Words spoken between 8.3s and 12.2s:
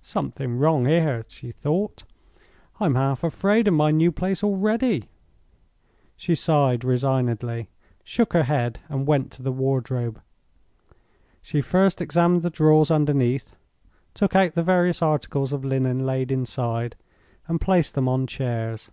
her head, and went to the wardrobe. She first